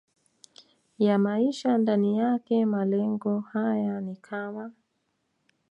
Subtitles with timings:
[0.97, 4.71] ya maisha ndani yake Malengo haya ni kama